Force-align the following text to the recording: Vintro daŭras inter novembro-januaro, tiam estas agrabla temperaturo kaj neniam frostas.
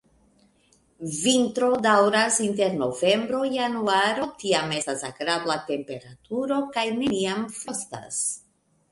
Vintro 1.23 1.67
daŭras 1.85 2.37
inter 2.45 2.71
novembro-januaro, 2.77 4.25
tiam 4.43 4.73
estas 4.77 5.03
agrabla 5.09 5.57
temperaturo 5.67 6.57
kaj 6.79 6.87
neniam 7.03 7.45
frostas. 7.59 8.19